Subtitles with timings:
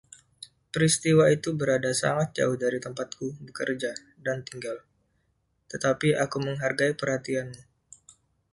[0.73, 3.91] Peristiwa itu berada sangat jauh dari tempatku bekerja
[4.25, 4.77] dan tinggal,
[5.71, 7.61] tetapi aku menghargai perhatianmu.